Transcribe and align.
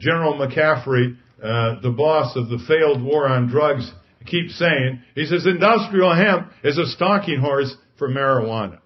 General 0.00 0.34
McCaffrey, 0.34 1.16
uh, 1.42 1.80
the 1.80 1.94
boss 1.96 2.34
of 2.36 2.48
the 2.48 2.58
failed 2.66 3.02
war 3.02 3.28
on 3.28 3.48
drugs, 3.48 3.90
keeps 4.26 4.58
saying. 4.58 5.02
He 5.14 5.26
says 5.26 5.46
industrial 5.46 6.14
hemp 6.14 6.50
is 6.64 6.78
a 6.78 6.86
stalking 6.86 7.40
horse 7.40 7.74
for 7.98 8.08
marijuana. 8.08 8.80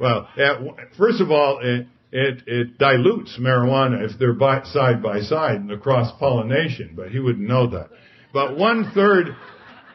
Well, 0.00 0.28
first 0.96 1.20
of 1.20 1.30
all, 1.30 1.60
it, 1.62 1.86
it, 2.10 2.42
it 2.46 2.78
dilutes 2.78 3.38
marijuana 3.38 4.08
if 4.08 4.18
they're 4.18 4.32
by, 4.32 4.64
side 4.64 5.02
by 5.02 5.20
side 5.20 5.56
in 5.56 5.66
the 5.66 5.76
cross 5.76 6.12
pollination, 6.18 6.94
but 6.96 7.10
he 7.10 7.18
wouldn't 7.18 7.46
know 7.46 7.68
that. 7.70 7.90
But 8.32 8.56
one 8.56 8.90
third, 8.94 9.36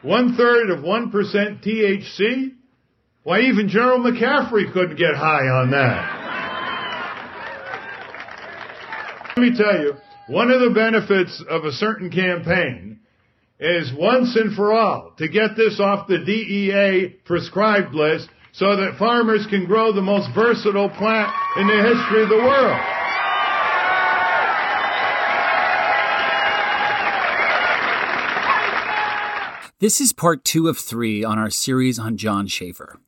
one 0.02 0.36
third 0.36 0.70
of 0.70 0.82
one 0.82 1.10
percent 1.10 1.62
THC. 1.62 2.54
Why, 3.24 3.40
even 3.40 3.68
General 3.68 3.98
McCaffrey 3.98 4.72
couldn't 4.72 4.96
get 4.96 5.14
high 5.14 5.48
on 5.48 5.70
that. 5.72 6.14
Let 9.36 9.42
me 9.42 9.56
tell 9.56 9.78
you, 9.80 9.94
one 10.28 10.50
of 10.50 10.60
the 10.60 10.70
benefits 10.70 11.42
of 11.48 11.64
a 11.64 11.72
certain 11.72 12.10
campaign 12.10 13.00
is 13.58 13.90
once 13.98 14.36
and 14.36 14.54
for 14.54 14.72
all 14.72 15.14
to 15.16 15.26
get 15.26 15.56
this 15.56 15.80
off 15.80 16.06
the 16.06 16.18
DEA 16.18 17.16
prescribed 17.24 17.94
list 17.94 18.28
so 18.52 18.76
that 18.76 18.98
farmers 18.98 19.46
can 19.48 19.64
grow 19.64 19.92
the 19.92 20.02
most 20.02 20.28
versatile 20.34 20.90
plant 20.90 21.32
in 21.56 21.66
the 21.66 21.82
history 21.82 22.22
of 22.22 22.28
the 22.28 22.36
world. 22.36 22.80
This 29.80 30.00
is 30.00 30.12
part 30.12 30.44
two 30.44 30.68
of 30.68 30.76
three 30.76 31.24
on 31.24 31.38
our 31.38 31.50
series 31.50 31.98
on 31.98 32.16
John 32.16 32.48
Schaeffer. 32.48 32.98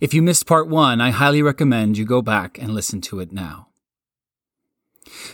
If 0.00 0.12
you 0.12 0.20
missed 0.20 0.46
part 0.46 0.68
one, 0.68 1.00
I 1.00 1.10
highly 1.10 1.42
recommend 1.42 1.96
you 1.96 2.04
go 2.04 2.20
back 2.20 2.58
and 2.58 2.74
listen 2.74 3.00
to 3.02 3.20
it 3.20 3.32
now. 3.32 3.67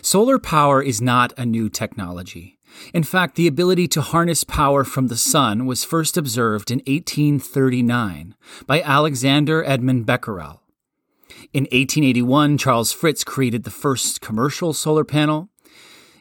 Solar 0.01 0.39
power 0.39 0.81
is 0.81 1.01
not 1.01 1.33
a 1.37 1.45
new 1.45 1.69
technology. 1.69 2.57
In 2.93 3.03
fact, 3.03 3.35
the 3.35 3.47
ability 3.47 3.87
to 3.89 4.01
harness 4.01 4.43
power 4.43 4.83
from 4.83 5.07
the 5.07 5.17
sun 5.17 5.65
was 5.65 5.83
first 5.83 6.17
observed 6.17 6.71
in 6.71 6.79
1839 6.79 8.35
by 8.65 8.81
Alexander 8.81 9.63
Edmund 9.63 10.05
Becquerel. 10.05 10.61
In 11.53 11.63
1881, 11.63 12.57
Charles 12.57 12.91
Fritts 12.91 13.23
created 13.23 13.63
the 13.63 13.71
first 13.71 14.21
commercial 14.21 14.73
solar 14.73 15.03
panel. 15.03 15.49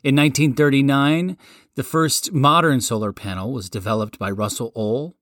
In 0.02 0.14
1939, 0.16 1.36
the 1.74 1.82
first 1.82 2.32
modern 2.32 2.80
solar 2.80 3.12
panel 3.12 3.52
was 3.52 3.68
developed 3.68 4.18
by 4.18 4.30
Russell 4.30 4.72
Ohl. 4.76 5.16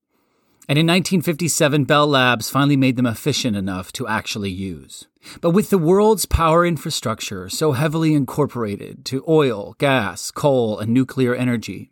And 0.69 0.79
in 0.79 0.87
1957, 0.87 1.83
Bell 1.83 2.07
Labs 2.07 2.49
finally 2.49 2.77
made 2.77 2.95
them 2.95 3.05
efficient 3.05 3.57
enough 3.57 3.91
to 3.93 4.07
actually 4.07 4.51
use. 4.51 5.07
But 5.41 5.51
with 5.51 5.69
the 5.69 5.77
world's 5.77 6.25
power 6.25 6.65
infrastructure 6.65 7.49
so 7.49 7.73
heavily 7.73 8.13
incorporated 8.13 9.03
to 9.05 9.25
oil, 9.27 9.75
gas, 9.77 10.31
coal, 10.31 10.79
and 10.79 10.93
nuclear 10.93 11.35
energy, 11.35 11.91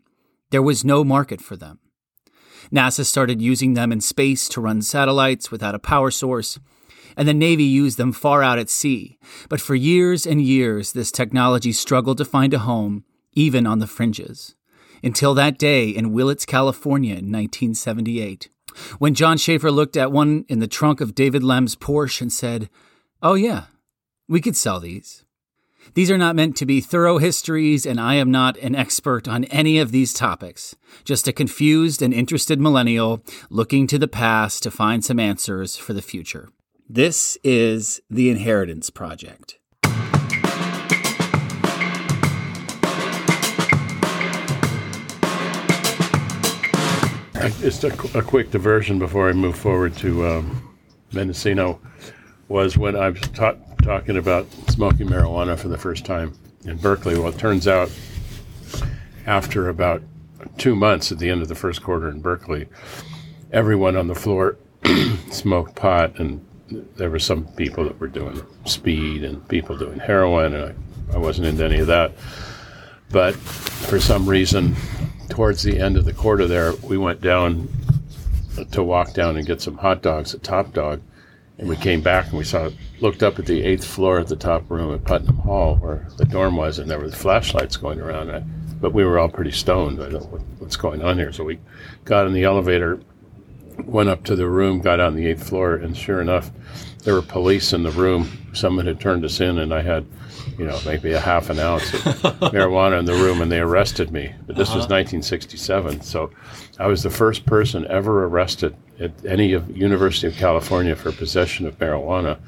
there 0.52 0.62
was 0.62 0.86
no 0.86 1.04
market 1.04 1.42
for 1.42 1.58
them. 1.58 1.80
NASA 2.72 3.06
started 3.06 3.42
using 3.42 3.74
them 3.74 3.92
in 3.92 4.00
space 4.00 4.48
to 4.50 4.62
run 4.62 4.82
satellites 4.82 5.52
without 5.52 5.76
a 5.76 5.80
power 5.80 6.12
source, 6.12 6.58
and 7.18 7.28
the 7.28 7.34
Navy 7.34 7.66
used 7.66 7.98
them 7.98 8.14
far 8.14 8.42
out 8.42 8.60
at 8.60 8.70
sea. 8.70 9.18
But 9.50 9.60
for 9.60 9.76
years 9.76 10.26
and 10.26 10.42
years, 10.42 10.94
this 10.94 11.12
technology 11.12 11.74
struggled 11.74 12.18
to 12.20 12.26
find 12.26 12.54
a 12.54 12.60
home, 12.60 13.04
even 13.34 13.68
on 13.68 13.80
the 13.80 13.88
fringes. 13.88 14.56
Until 15.04 15.34
that 15.34 15.58
day 15.58 15.90
in 15.90 16.14
Willits, 16.14 16.46
California 16.46 17.14
in 17.14 17.32
1978. 17.32 18.50
When 19.00 19.14
John 19.14 19.38
Schaeffer 19.38 19.72
looked 19.72 19.98
at 19.98 20.12
one 20.12 20.46
in 20.48 20.60
the 20.60 20.68
trunk 20.68 21.02
of 21.02 21.16
David 21.16 21.44
Lem's 21.44 21.76
Porsche 21.76 22.22
and 22.22 22.32
said, 22.32 22.70
Oh, 23.22 23.36
yeah, 23.36 23.66
we 24.28 24.42
could 24.42 24.56
sell 24.56 24.80
these. 24.80 25.24
These 25.94 26.12
are 26.12 26.18
not 26.18 26.36
meant 26.36 26.56
to 26.58 26.66
be 26.66 26.80
thorough 26.80 27.18
histories, 27.18 27.86
and 27.86 28.00
I 28.00 28.16
am 28.16 28.32
not 28.32 28.58
an 28.58 28.76
expert 28.76 29.28
on 29.28 29.46
any 29.46 29.80
of 29.80 29.92
these 29.92 30.14
topics. 30.14 30.76
Just 31.04 31.28
a 31.28 31.34
confused 31.34 32.02
and 32.02 32.14
interested 32.14 32.60
millennial 32.60 33.24
looking 33.50 33.88
to 33.88 34.00
the 34.00 34.08
past 34.08 34.64
to 34.64 34.72
find 34.72 35.04
some 35.04 35.20
answers 35.20 35.76
for 35.76 35.94
the 35.94 36.02
future. 36.02 36.50
This 36.88 37.38
is 37.44 38.02
The 38.10 38.30
Inheritance 38.30 38.90
Project. 38.90 39.58
Just 47.50 47.84
a, 47.84 48.18
a, 48.18 48.22
quick 48.22 48.52
diversion 48.52 49.00
before 49.00 49.30
I 49.30 49.34
move 49.34 49.58
forward 49.58 49.96
to 49.98 50.28
um, 50.28 50.78
Mendocino 51.12 51.80
was 52.48 52.78
when 52.78 52.96
I 52.96 53.10
was 53.10 53.22
ta- 53.34 53.56
talking 53.82 54.18
about 54.18 54.52
smoking 54.70 55.08
marijuana 55.08 55.58
for 55.58 55.68
the 55.68 55.78
first 55.78 56.06
time 56.06 56.34
in 56.66 56.78
Berkeley. 56.78 57.18
Well, 57.18 57.30
it 57.30 57.40
turns 57.40 57.68
out 57.68 57.90
after 59.26 59.70
about 59.70 60.04
two 60.58 60.76
months 60.76 61.12
at 61.12 61.18
the 61.18 61.30
end 61.30 61.42
of 61.42 61.48
the 61.48 61.56
first 61.56 61.82
quarter 61.82 62.10
in 62.10 62.22
Berkeley, 62.22 62.68
everyone 63.52 63.96
on 63.96 64.08
the 64.08 64.16
floor 64.16 64.58
smoked 65.32 65.76
pot, 65.76 66.20
and 66.20 66.46
there 66.96 67.10
were 67.10 67.20
some 67.20 67.46
people 67.54 67.86
that 67.86 68.00
were 68.00 68.08
doing 68.08 68.40
speed 68.66 69.24
and 69.24 69.48
people 69.48 69.78
doing 69.78 70.00
heroin, 70.00 70.54
and 70.54 70.76
I, 71.12 71.16
I 71.16 71.18
wasn't 71.18 71.48
into 71.48 71.66
any 71.66 71.80
of 71.80 71.88
that. 71.88 72.12
But 73.10 73.36
for 73.36 74.00
some 74.00 74.30
reason, 74.30 74.76
towards 75.32 75.64
the 75.64 75.80
end 75.80 75.98
of 75.98 76.06
the 76.06 76.14
quarter 76.14 76.46
there, 76.46 76.74
we 76.84 76.98
went 76.98 77.22
down 77.22 77.70
to 78.72 78.84
walk 78.84 79.14
down 79.14 79.38
and 79.38 79.48
get 79.48 79.62
some 79.62 79.78
hot 79.78 80.02
dogs 80.02 80.36
at 80.36 80.44
Top 80.44 80.74
Dog. 80.74 81.02
And 81.58 81.70
we 81.70 81.78
came 81.78 82.02
back 82.02 82.28
and 82.28 82.38
we 82.38 82.44
saw, 82.44 82.70
looked 83.00 83.24
up 83.24 83.40
at 83.40 83.46
the 83.46 83.64
eighth 83.64 83.86
floor 83.86 84.20
at 84.20 84.28
the 84.28 84.36
top 84.36 84.70
room 84.70 84.94
at 84.94 85.06
Putnam 85.06 85.38
Hall 85.38 85.78
where 85.78 86.08
the 86.18 86.26
dorm 86.26 86.58
was, 86.58 86.80
and 86.80 86.90
there 86.90 87.00
were 87.00 87.10
the 87.10 87.16
flashlights 87.16 87.78
going 87.78 88.02
around. 88.02 88.30
but 88.82 88.94
we 88.94 89.06
were 89.06 89.20
all 89.20 89.30
pretty 89.30 89.52
stoned. 89.52 90.02
I 90.02 90.10
don't 90.10 90.22
know 90.22 90.28
what, 90.28 90.42
what's 90.60 90.76
going 90.76 91.02
on 91.02 91.18
here. 91.18 91.32
So 91.32 91.44
we 91.44 91.60
got 92.04 92.28
in 92.28 92.34
the 92.34 92.44
elevator, 92.44 93.00
went 93.86 94.10
up 94.10 94.24
to 94.26 94.36
the 94.36 94.48
room, 94.48 94.82
got 94.82 95.00
on 95.00 95.16
the 95.16 95.28
eighth 95.28 95.48
floor, 95.48 95.76
and 95.76 95.96
sure 95.96 96.20
enough, 96.20 96.52
there 97.04 97.14
were 97.14 97.22
police 97.22 97.74
in 97.74 97.84
the 97.84 97.92
room. 97.92 98.30
Someone 98.54 98.86
had 98.86 99.00
turned 99.00 99.24
us 99.24 99.40
in, 99.40 99.60
and 99.60 99.74
I 99.74 99.82
had 99.82 100.06
you 100.58 100.66
know, 100.66 100.80
maybe 100.86 101.12
a 101.14 101.20
half 101.20 101.50
an 101.50 101.60
ounce 101.60 101.94
of 101.94 102.00
marijuana 102.52 103.00
in 103.00 103.06
the 103.06 103.14
room, 103.14 103.42
and 103.42 103.52
they 103.52 103.60
arrested 103.60 104.12
me. 104.12 104.34
But 104.46 104.56
this 104.56 104.70
uh-huh. 104.70 104.78
was 104.78 104.84
1967, 104.84 106.02
so 106.02 106.32
I 106.80 106.88
was 106.88 107.04
the 107.04 107.10
first 107.10 107.46
person 107.46 107.86
ever 107.88 108.26
arrested 108.26 108.76
at 109.00 109.12
any 109.26 109.54
of 109.54 109.76
University 109.76 110.28
of 110.28 110.36
California 110.36 110.96
for 110.96 111.12
possession 111.12 111.66
of 111.66 111.78
marijuana, 111.80 112.40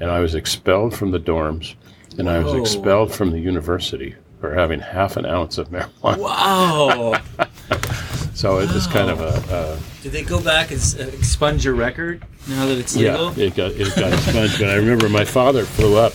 and 0.00 0.10
I 0.10 0.20
was 0.20 0.34
expelled 0.34 0.94
from 0.94 1.10
the 1.10 1.20
dorms, 1.20 1.74
and 2.18 2.26
Whoa. 2.26 2.34
I 2.34 2.38
was 2.40 2.54
expelled 2.54 3.12
from 3.12 3.30
the 3.30 3.40
university 3.40 4.14
for 4.40 4.52
having 4.54 4.80
half 4.80 5.16
an 5.16 5.24
ounce 5.24 5.56
of 5.56 5.70
marijuana. 5.70 6.18
Wow. 6.18 7.14
so 8.34 8.58
it 8.58 8.72
was 8.72 8.86
kind 8.88 9.08
of 9.08 9.20
a. 9.20 9.54
a 9.54 10.02
Did 10.02 10.12
they 10.12 10.24
go 10.24 10.42
back 10.42 10.70
and 10.70 10.80
uh, 10.98 11.04
expunge 11.04 11.64
your 11.64 11.74
record 11.74 12.24
now 12.48 12.66
that 12.66 12.76
it's 12.76 12.96
legal? 12.96 13.32
Yeah, 13.34 13.46
it 13.46 13.54
got 13.54 13.70
it 13.72 13.94
got 13.94 14.12
expunged. 14.12 14.58
but 14.58 14.68
I 14.68 14.74
remember 14.74 15.08
my 15.08 15.24
father 15.24 15.64
flew 15.64 15.96
up 15.96 16.12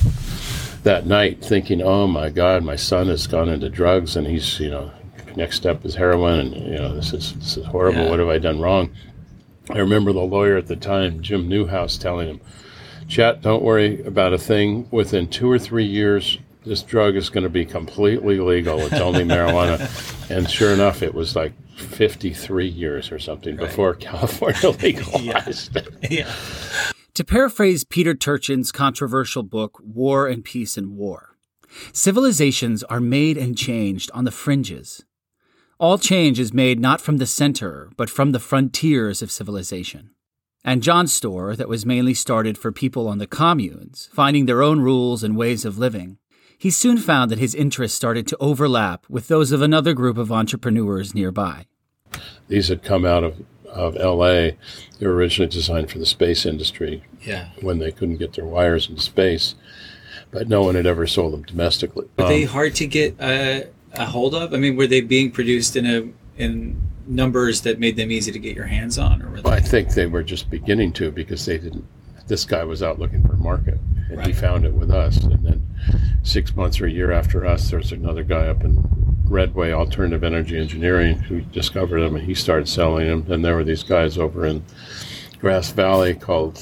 that 0.87 1.05
night 1.05 1.43
thinking, 1.43 1.81
oh 1.81 2.07
my 2.07 2.29
God, 2.29 2.63
my 2.63 2.77
son 2.77 3.07
has 3.07 3.27
gone 3.27 3.49
into 3.49 3.69
drugs 3.69 4.15
and 4.15 4.25
he's, 4.25 4.57
you 4.57 4.69
know, 4.69 4.89
next 5.35 5.57
step 5.57 5.83
is 5.83 5.93
heroin 5.93 6.53
and, 6.53 6.55
you 6.55 6.77
know, 6.77 6.95
this 6.95 7.11
is, 7.11 7.33
this 7.33 7.57
is 7.57 7.65
horrible. 7.65 8.03
Yeah. 8.03 8.09
What 8.09 8.19
have 8.19 8.29
I 8.29 8.37
done 8.37 8.61
wrong? 8.61 8.89
I 9.69 9.79
remember 9.79 10.13
the 10.13 10.21
lawyer 10.21 10.55
at 10.55 10.67
the 10.67 10.77
time, 10.77 11.21
Jim 11.21 11.49
Newhouse, 11.49 11.97
telling 11.97 12.29
him, 12.29 12.41
Chet, 13.09 13.41
don't 13.41 13.63
worry 13.63 14.01
about 14.03 14.31
a 14.31 14.37
thing. 14.37 14.87
Within 14.89 15.27
two 15.27 15.51
or 15.51 15.59
three 15.59 15.85
years, 15.85 16.37
this 16.65 16.83
drug 16.83 17.17
is 17.17 17.29
going 17.29 17.43
to 17.43 17.49
be 17.49 17.65
completely 17.65 18.39
legal. 18.39 18.79
It's 18.79 18.93
only 18.93 19.23
marijuana. 19.25 20.31
And 20.31 20.49
sure 20.49 20.71
enough, 20.71 21.03
it 21.03 21.13
was 21.13 21.35
like 21.35 21.51
53 21.75 22.65
years 22.65 23.11
or 23.11 23.19
something 23.19 23.57
right. 23.57 23.67
before 23.67 23.93
California 23.95 24.69
legalized 24.81 25.75
yeah. 25.75 25.81
it. 25.81 26.11
Yeah. 26.11 26.33
To 27.17 27.25
paraphrase 27.25 27.83
Peter 27.83 28.13
Turchin's 28.13 28.71
controversial 28.71 29.41
book, 29.41 29.81
War 29.83 30.27
and 30.27 30.45
Peace 30.45 30.77
and 30.77 30.95
War, 30.95 31.35
civilizations 31.91 32.83
are 32.83 32.99
made 32.99 33.39
and 33.39 33.57
changed 33.57 34.11
on 34.13 34.23
the 34.23 34.29
fringes. 34.29 35.03
All 35.79 35.97
change 35.97 36.39
is 36.39 36.53
made 36.53 36.79
not 36.79 37.01
from 37.01 37.17
the 37.17 37.25
center, 37.25 37.89
but 37.97 38.11
from 38.11 38.33
the 38.33 38.39
frontiers 38.39 39.23
of 39.23 39.31
civilization. 39.31 40.11
And 40.63 40.83
John's 40.83 41.11
store, 41.11 41.55
that 41.55 41.67
was 41.67 41.87
mainly 41.87 42.13
started 42.13 42.55
for 42.55 42.71
people 42.71 43.07
on 43.07 43.17
the 43.17 43.25
communes, 43.25 44.09
finding 44.13 44.45
their 44.45 44.61
own 44.61 44.81
rules 44.81 45.23
and 45.23 45.35
ways 45.35 45.65
of 45.65 45.79
living, 45.79 46.19
he 46.55 46.69
soon 46.69 46.99
found 46.99 47.31
that 47.31 47.39
his 47.39 47.55
interests 47.55 47.97
started 47.97 48.27
to 48.27 48.37
overlap 48.39 49.07
with 49.09 49.27
those 49.27 49.51
of 49.51 49.63
another 49.63 49.95
group 49.95 50.19
of 50.19 50.31
entrepreneurs 50.31 51.15
nearby. 51.15 51.65
These 52.47 52.67
had 52.67 52.83
come 52.83 53.05
out 53.05 53.23
of 53.23 53.43
of 53.77 53.95
LA. 53.95 54.51
They 54.99 55.07
were 55.07 55.13
originally 55.13 55.49
designed 55.49 55.91
for 55.91 55.99
the 55.99 56.05
space 56.05 56.45
industry. 56.45 57.03
Yeah. 57.21 57.49
When 57.61 57.79
they 57.79 57.91
couldn't 57.91 58.17
get 58.17 58.33
their 58.33 58.45
wires 58.45 58.89
into 58.89 59.01
space, 59.01 59.55
but 60.31 60.47
no 60.47 60.63
one 60.63 60.75
had 60.75 60.85
ever 60.85 61.07
sold 61.07 61.33
them 61.33 61.43
domestically. 61.43 62.07
Were 62.17 62.25
um, 62.25 62.29
they 62.29 62.43
hard 62.43 62.75
to 62.75 62.87
get 62.87 63.19
uh, 63.19 63.61
a 63.93 64.05
hold 64.05 64.35
of? 64.35 64.53
I 64.53 64.57
mean, 64.57 64.75
were 64.75 64.87
they 64.87 65.01
being 65.01 65.31
produced 65.31 65.75
in 65.75 65.85
a 65.85 66.41
in 66.41 66.79
numbers 67.07 67.61
that 67.61 67.79
made 67.79 67.95
them 67.95 68.11
easy 68.11 68.31
to 68.31 68.39
get 68.39 68.55
your 68.55 68.65
hands 68.65 68.97
on, 68.97 69.21
or 69.21 69.29
well, 69.41 69.53
I 69.53 69.59
think 69.59 69.93
they 69.93 70.05
were 70.05 70.23
just 70.23 70.49
beginning 70.49 70.93
to 70.93 71.11
because 71.11 71.45
they 71.45 71.57
didn't. 71.57 71.85
This 72.27 72.43
guy 72.43 72.63
was 72.63 72.83
out 72.83 72.99
looking 72.99 73.25
for 73.25 73.33
a 73.33 73.37
market, 73.37 73.79
and 74.09 74.17
right. 74.17 74.27
he 74.27 74.33
found 74.33 74.65
it 74.65 74.73
with 74.73 74.91
us. 74.91 75.17
And 75.23 75.43
then 75.45 75.65
six 76.23 76.55
months 76.55 76.81
or 76.81 76.87
a 76.87 76.91
year 76.91 77.11
after 77.11 77.45
us, 77.45 77.69
there's 77.71 77.91
another 77.91 78.23
guy 78.23 78.47
up 78.47 78.63
in 78.63 78.83
Redway 79.25 79.71
Alternative 79.71 80.23
Energy 80.23 80.57
Engineering 80.57 81.17
who 81.19 81.41
discovered 81.41 82.01
them, 82.01 82.15
and 82.15 82.25
he 82.25 82.33
started 82.33 82.67
selling 82.67 83.07
them. 83.07 83.31
And 83.31 83.43
there 83.43 83.55
were 83.55 83.63
these 83.63 83.83
guys 83.83 84.17
over 84.17 84.45
in 84.45 84.63
Grass 85.39 85.71
Valley 85.71 86.15
called 86.15 86.55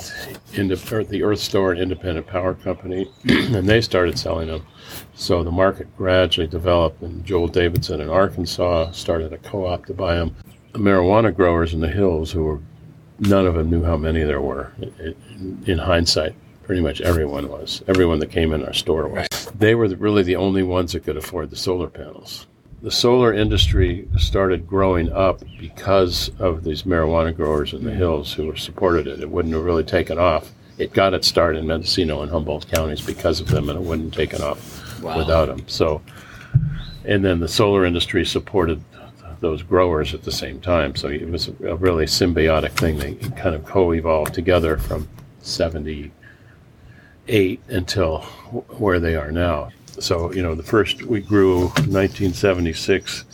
the 0.52 1.22
Earth 1.24 1.40
Store 1.40 1.72
and 1.72 1.82
Independent 1.82 2.28
Power 2.28 2.56
Company, 2.56 3.10
and 3.30 3.68
they 3.68 3.80
started 3.80 4.20
selling 4.20 4.48
them. 4.48 4.66
So 5.14 5.44
the 5.44 5.52
market 5.52 5.96
gradually 5.96 6.48
developed, 6.48 7.02
and 7.02 7.26
Joel 7.26 7.48
Davidson 7.48 8.02
in 8.02 8.10
Arkansas 8.10 8.92
started 8.92 9.32
a 9.32 9.38
co-op 9.38 9.86
to 9.86 9.94
buy 9.94 10.16
them. 10.16 10.36
The 10.74 10.80
marijuana 10.80 11.34
growers 11.34 11.74
in 11.74 11.80
the 11.80 11.88
hills, 11.88 12.32
who 12.32 12.44
were 12.44 12.60
none 13.20 13.48
of 13.48 13.54
them 13.54 13.70
knew 13.70 13.84
how 13.84 13.96
many 13.96 14.24
there 14.24 14.42
were. 14.42 14.74
In 15.66 15.78
hindsight, 15.78 16.36
pretty 16.64 16.82
much 16.82 17.00
everyone 17.00 17.48
was. 17.48 17.82
Everyone 17.88 18.20
that 18.20 18.32
came 18.32 18.52
in 18.52 18.66
our 18.66 18.74
store 18.74 19.08
was. 19.08 19.28
They 19.58 19.74
were 19.74 19.88
really 19.88 20.24
the 20.24 20.36
only 20.36 20.64
ones 20.64 20.92
that 20.92 21.06
could 21.06 21.16
afford 21.16 21.50
the 21.50 21.56
solar 21.56 21.90
panels 21.90 22.46
the 22.86 22.92
solar 22.92 23.34
industry 23.34 24.08
started 24.16 24.68
growing 24.68 25.12
up 25.12 25.42
because 25.60 26.30
of 26.38 26.64
these 26.64 26.84
marijuana 26.84 27.36
growers 27.36 27.74
in 27.74 27.84
the 27.84 27.90
hills 27.90 28.32
who 28.32 28.56
supported 28.56 29.08
it. 29.08 29.22
It 29.22 29.32
wouldn't 29.32 29.56
have 29.56 29.64
really 29.64 29.84
taken 29.84 30.20
off. 30.20 30.52
It 30.78 30.94
got 30.94 31.16
its 31.16 31.28
start 31.28 31.56
in 31.56 31.66
Mendocino 31.66 32.22
and 32.22 32.30
Humboldt 32.30 32.68
counties 32.68 33.02
because 33.02 33.40
of 33.40 33.48
them, 33.48 33.70
and 33.70 33.80
it 33.80 33.82
wouldn't 33.82 34.14
have 34.14 34.16
taken 34.16 34.44
off 34.44 35.02
wow. 35.02 35.18
without 35.18 35.48
them. 35.48 35.68
So, 35.68 36.04
and 37.06 37.26
then 37.26 37.40
the 37.40 37.48
solar 37.48 37.86
industry 37.86 38.24
supported 38.24 38.84
those 39.40 39.64
growers 39.64 40.14
at 40.14 40.22
the 40.22 40.32
same 40.32 40.62
time. 40.62 40.96
So 40.96 41.08
it 41.08 41.28
was 41.28 41.48
a 41.48 41.76
really 41.76 42.06
symbiotic 42.06 42.74
thing. 42.74 43.00
They 43.00 43.16
kind 43.32 43.56
of 43.56 43.66
co-evolved 43.66 44.36
together 44.36 44.78
from 44.78 45.08
78 45.42 46.12
until 47.68 48.20
where 48.78 49.00
they 49.00 49.16
are 49.16 49.32
now. 49.32 49.72
So, 50.00 50.32
you 50.34 50.42
know, 50.42 50.56
the 50.56 50.64
first 50.64 51.04
we 51.04 51.22
grew 51.22 51.68
1976. 51.68 53.26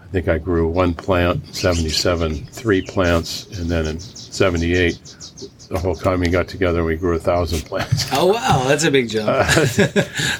I 0.00 0.06
think 0.08 0.28
I 0.28 0.38
grew 0.38 0.68
one 0.68 0.94
plant, 0.94 1.54
77, 1.54 2.46
three 2.46 2.80
plants, 2.80 3.58
and 3.58 3.68
then 3.68 3.86
in 3.86 3.98
78, 3.98 4.94
the 5.68 5.78
whole 5.78 5.96
company 5.96 6.30
got 6.30 6.48
together 6.48 6.78
and 6.78 6.86
we 6.86 6.96
grew 6.96 7.16
a 7.16 7.18
thousand 7.18 7.64
plants. 7.66 8.06
Oh 8.12 8.26
wow, 8.26 8.64
that's 8.66 8.84
a 8.84 8.90
big 8.90 9.08
jump. 9.08 9.28
uh, 9.28 9.54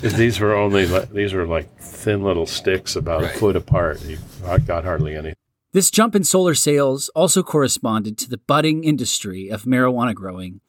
these 0.17 0.41
were 0.41 0.55
only 0.55 0.87
these 1.12 1.33
were 1.33 1.47
like 1.47 1.77
thin 1.79 2.23
little 2.23 2.47
sticks 2.47 2.97
about 2.97 3.23
right. 3.23 3.35
a 3.35 3.38
foot 3.38 3.56
apart. 3.56 4.03
You 4.05 4.19
got 4.67 4.85
hardly 4.85 5.17
any. 5.17 5.35
This 5.73 5.91
jump 5.91 6.15
in 6.15 6.25
solar 6.25 6.55
sales 6.55 7.11
also 7.11 7.43
corresponded 7.43 8.17
to 8.19 8.31
the 8.31 8.38
budding 8.38 8.85
industry 8.85 9.49
of 9.49 9.65
marijuana 9.65 10.15
growing 10.15 10.61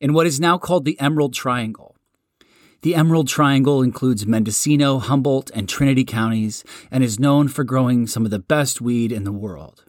in 0.00 0.12
what 0.12 0.26
is 0.26 0.40
now 0.40 0.58
called 0.58 0.84
the 0.84 0.98
Emerald 0.98 1.34
Triangle. 1.34 1.95
The 2.86 2.94
Emerald 2.94 3.26
Triangle 3.26 3.82
includes 3.82 4.28
Mendocino, 4.28 5.00
Humboldt, 5.00 5.50
and 5.52 5.68
Trinity 5.68 6.04
counties 6.04 6.62
and 6.88 7.02
is 7.02 7.18
known 7.18 7.48
for 7.48 7.64
growing 7.64 8.06
some 8.06 8.24
of 8.24 8.30
the 8.30 8.38
best 8.38 8.80
weed 8.80 9.10
in 9.10 9.24
the 9.24 9.32
world. 9.32 9.84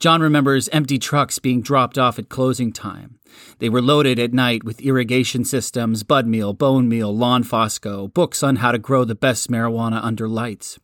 John 0.00 0.20
remembers 0.20 0.68
empty 0.68 0.98
trucks 0.98 1.38
being 1.38 1.62
dropped 1.62 1.96
off 1.96 2.18
at 2.18 2.28
closing 2.28 2.74
time. 2.74 3.18
They 3.58 3.70
were 3.70 3.80
loaded 3.80 4.18
at 4.18 4.34
night 4.34 4.64
with 4.64 4.82
irrigation 4.82 5.46
systems, 5.46 6.02
bud 6.02 6.26
meal, 6.26 6.52
bone 6.52 6.90
meal, 6.90 7.16
lawn 7.16 7.42
fosco, 7.42 8.12
books 8.12 8.42
on 8.42 8.56
how 8.56 8.70
to 8.70 8.78
grow 8.78 9.06
the 9.06 9.14
best 9.14 9.50
marijuana 9.50 10.04
under 10.04 10.28
lights, 10.28 10.78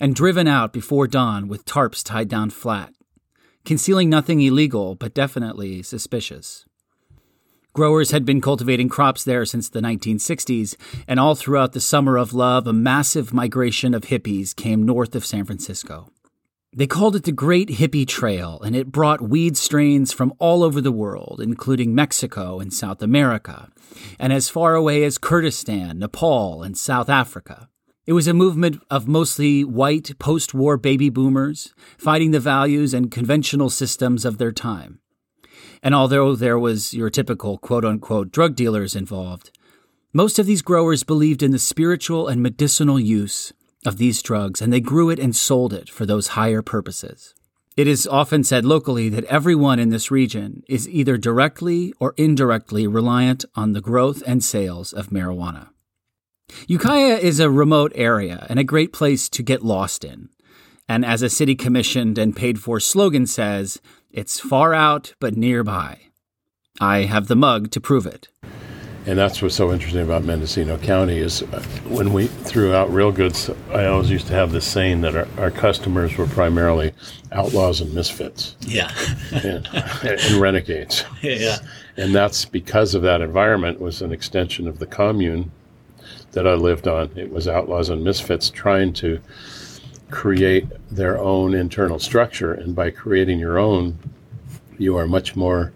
and 0.00 0.14
driven 0.14 0.48
out 0.48 0.72
before 0.72 1.06
dawn 1.06 1.48
with 1.48 1.66
tarps 1.66 2.02
tied 2.02 2.30
down 2.30 2.48
flat, 2.48 2.94
concealing 3.66 4.08
nothing 4.08 4.40
illegal 4.40 4.94
but 4.94 5.12
definitely 5.12 5.82
suspicious. 5.82 6.64
Growers 7.74 8.12
had 8.12 8.24
been 8.24 8.40
cultivating 8.40 8.88
crops 8.88 9.24
there 9.24 9.44
since 9.44 9.68
the 9.68 9.80
1960s, 9.80 10.76
and 11.08 11.18
all 11.18 11.34
throughout 11.34 11.72
the 11.72 11.80
summer 11.80 12.16
of 12.16 12.32
love, 12.32 12.68
a 12.68 12.72
massive 12.72 13.34
migration 13.34 13.94
of 13.94 14.04
hippies 14.04 14.54
came 14.54 14.86
north 14.86 15.16
of 15.16 15.26
San 15.26 15.44
Francisco. 15.44 16.08
They 16.72 16.86
called 16.86 17.16
it 17.16 17.24
the 17.24 17.32
Great 17.32 17.70
Hippie 17.70 18.06
Trail, 18.06 18.60
and 18.64 18.76
it 18.76 18.92
brought 18.92 19.28
weed 19.28 19.56
strains 19.56 20.12
from 20.12 20.32
all 20.38 20.62
over 20.62 20.80
the 20.80 20.92
world, 20.92 21.40
including 21.42 21.96
Mexico 21.96 22.60
and 22.60 22.72
South 22.72 23.02
America, 23.02 23.72
and 24.20 24.32
as 24.32 24.48
far 24.48 24.76
away 24.76 25.02
as 25.02 25.18
Kurdistan, 25.18 25.98
Nepal, 25.98 26.62
and 26.62 26.78
South 26.78 27.08
Africa. 27.08 27.68
It 28.06 28.12
was 28.12 28.28
a 28.28 28.34
movement 28.34 28.84
of 28.88 29.08
mostly 29.08 29.64
white 29.64 30.16
post 30.20 30.54
war 30.54 30.76
baby 30.76 31.10
boomers 31.10 31.74
fighting 31.98 32.30
the 32.30 32.38
values 32.38 32.94
and 32.94 33.10
conventional 33.10 33.68
systems 33.68 34.24
of 34.24 34.38
their 34.38 34.52
time. 34.52 35.00
And 35.84 35.94
although 35.94 36.34
there 36.34 36.58
was 36.58 36.94
your 36.94 37.10
typical 37.10 37.58
quote 37.58 37.84
unquote 37.84 38.32
drug 38.32 38.56
dealers 38.56 38.96
involved, 38.96 39.56
most 40.14 40.38
of 40.38 40.46
these 40.46 40.62
growers 40.62 41.02
believed 41.02 41.42
in 41.42 41.50
the 41.50 41.58
spiritual 41.58 42.26
and 42.26 42.42
medicinal 42.42 42.98
use 42.98 43.52
of 43.84 43.98
these 43.98 44.22
drugs, 44.22 44.62
and 44.62 44.72
they 44.72 44.80
grew 44.80 45.10
it 45.10 45.18
and 45.18 45.36
sold 45.36 45.74
it 45.74 45.90
for 45.90 46.06
those 46.06 46.28
higher 46.28 46.62
purposes. 46.62 47.34
It 47.76 47.86
is 47.86 48.06
often 48.06 48.44
said 48.44 48.64
locally 48.64 49.10
that 49.10 49.24
everyone 49.24 49.78
in 49.78 49.90
this 49.90 50.10
region 50.10 50.62
is 50.68 50.88
either 50.88 51.18
directly 51.18 51.92
or 52.00 52.14
indirectly 52.16 52.86
reliant 52.86 53.44
on 53.54 53.72
the 53.72 53.82
growth 53.82 54.22
and 54.26 54.42
sales 54.42 54.92
of 54.92 55.08
marijuana. 55.08 55.68
Ukiah 56.66 57.16
is 57.16 57.40
a 57.40 57.50
remote 57.50 57.92
area 57.94 58.46
and 58.48 58.58
a 58.58 58.64
great 58.64 58.92
place 58.92 59.28
to 59.30 59.42
get 59.42 59.64
lost 59.64 60.04
in. 60.04 60.28
And 60.88 61.04
as 61.04 61.22
a 61.22 61.30
city 61.30 61.54
commissioned 61.54 62.18
and 62.18 62.36
paid 62.36 62.58
for 62.60 62.78
slogan 62.78 63.26
says, 63.26 63.80
it's 64.10 64.38
far 64.38 64.74
out, 64.74 65.14
but 65.18 65.36
nearby. 65.36 65.98
I 66.80 67.02
have 67.02 67.28
the 67.28 67.36
mug 67.36 67.70
to 67.72 67.80
prove 67.80 68.06
it. 68.06 68.28
And 69.06 69.18
that's 69.18 69.42
what's 69.42 69.54
so 69.54 69.70
interesting 69.70 70.00
about 70.00 70.24
Mendocino 70.24 70.78
County 70.78 71.18
is 71.18 71.42
uh, 71.42 71.62
when 71.88 72.14
we 72.14 72.26
threw 72.26 72.74
out 72.74 72.90
real 72.90 73.12
goods, 73.12 73.50
I 73.70 73.84
always 73.84 74.10
used 74.10 74.28
to 74.28 74.32
have 74.32 74.50
this 74.50 74.66
saying 74.66 75.02
that 75.02 75.14
our, 75.14 75.28
our 75.36 75.50
customers 75.50 76.16
were 76.16 76.26
primarily 76.26 76.92
outlaws 77.30 77.82
and 77.82 77.92
misfits. 77.92 78.56
Yeah. 78.60 78.90
and, 79.32 79.68
and, 80.02 80.32
renegades. 80.32 81.04
Yeah. 81.22 81.58
And 81.98 82.14
that's 82.14 82.46
because 82.46 82.94
of 82.94 83.02
that 83.02 83.20
environment 83.20 83.78
was 83.78 84.00
an 84.00 84.10
extension 84.10 84.66
of 84.66 84.78
the 84.78 84.86
commune 84.86 85.52
that 86.32 86.46
I 86.46 86.54
lived 86.54 86.88
on. 86.88 87.10
It 87.14 87.30
was 87.30 87.46
outlaws 87.46 87.90
and 87.90 88.02
misfits 88.02 88.48
trying 88.48 88.94
to 88.94 89.20
create 90.14 90.66
their 90.92 91.18
own 91.18 91.54
internal 91.54 91.98
structure. 91.98 92.54
And 92.54 92.74
by 92.74 92.90
creating 92.90 93.40
your 93.40 93.58
own, 93.58 93.98
you 94.78 94.96
are 94.96 95.08
much 95.08 95.34
more 95.34 95.72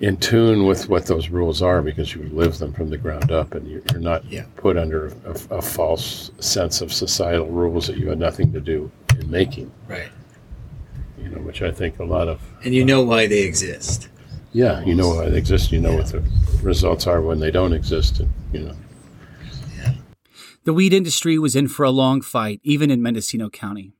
in 0.00 0.16
tune 0.16 0.66
with 0.66 0.88
what 0.88 1.06
those 1.06 1.28
rules 1.30 1.60
are 1.60 1.82
because 1.82 2.14
you 2.14 2.22
live 2.28 2.58
them 2.58 2.72
from 2.72 2.90
the 2.90 2.96
ground 2.96 3.32
up 3.32 3.54
and 3.54 3.68
you're, 3.68 3.82
not 3.98 4.24
yeah. 4.30 4.44
put 4.56 4.76
under 4.76 5.08
a, 5.24 5.56
a, 5.56 5.62
false 5.62 6.30
sense 6.38 6.80
of 6.80 6.92
societal 6.92 7.46
rules 7.46 7.86
that 7.86 7.96
you 7.96 8.08
had 8.08 8.18
nothing 8.18 8.52
to 8.52 8.60
do 8.60 8.90
in 9.18 9.28
making. 9.28 9.70
Right. 9.88 10.10
You 11.20 11.28
know, 11.30 11.38
which 11.38 11.62
I 11.62 11.72
think 11.72 11.98
a 11.98 12.04
lot 12.04 12.28
of. 12.28 12.40
And 12.64 12.72
you 12.72 12.84
know 12.84 13.02
why 13.02 13.26
they 13.26 13.42
exist. 13.42 14.08
Yeah, 14.52 14.84
you 14.84 14.94
know 14.94 15.08
why 15.08 15.28
they 15.28 15.38
exist. 15.38 15.72
You 15.72 15.80
know 15.80 15.90
yeah. 15.90 15.96
what 15.96 16.06
the 16.06 16.22
results 16.62 17.08
are 17.08 17.20
when 17.20 17.40
they 17.40 17.50
don't 17.50 17.72
exist. 17.72 18.20
And, 18.20 18.32
you 18.52 18.60
know. 18.60 18.76
The 20.64 20.72
weed 20.72 20.94
industry 20.94 21.38
was 21.38 21.54
in 21.54 21.68
for 21.68 21.84
a 21.84 21.90
long 21.90 22.22
fight, 22.22 22.60
even 22.62 22.90
in 22.90 23.02
Mendocino 23.02 23.50
County. 23.50 23.92